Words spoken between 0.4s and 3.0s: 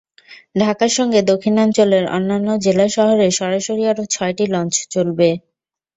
ঢাকার সঙ্গে দক্ষিণাঞ্চলের অন্যান্য জেলা